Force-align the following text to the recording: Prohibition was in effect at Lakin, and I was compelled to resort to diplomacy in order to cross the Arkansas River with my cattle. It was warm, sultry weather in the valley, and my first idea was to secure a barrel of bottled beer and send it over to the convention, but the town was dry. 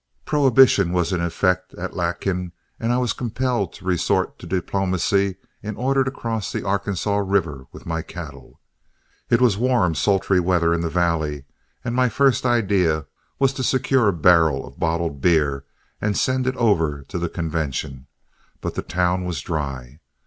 Prohibition 0.25 0.93
was 0.93 1.13
in 1.13 1.21
effect 1.21 1.75
at 1.75 1.95
Lakin, 1.95 2.53
and 2.79 2.91
I 2.91 2.97
was 2.97 3.13
compelled 3.13 3.71
to 3.73 3.85
resort 3.85 4.39
to 4.39 4.47
diplomacy 4.47 5.35
in 5.61 5.75
order 5.75 6.03
to 6.03 6.09
cross 6.09 6.51
the 6.51 6.65
Arkansas 6.65 7.17
River 7.17 7.67
with 7.71 7.85
my 7.85 8.01
cattle. 8.01 8.59
It 9.29 9.39
was 9.39 9.57
warm, 9.59 9.93
sultry 9.93 10.39
weather 10.39 10.73
in 10.73 10.81
the 10.81 10.89
valley, 10.89 11.45
and 11.85 11.93
my 11.93 12.09
first 12.09 12.47
idea 12.47 13.05
was 13.37 13.53
to 13.53 13.63
secure 13.63 14.07
a 14.07 14.11
barrel 14.13 14.65
of 14.65 14.79
bottled 14.79 15.21
beer 15.21 15.65
and 16.01 16.17
send 16.17 16.47
it 16.47 16.55
over 16.55 17.03
to 17.03 17.19
the 17.19 17.29
convention, 17.29 18.07
but 18.59 18.73
the 18.73 18.81
town 18.81 19.23
was 19.23 19.39
dry. 19.41 19.99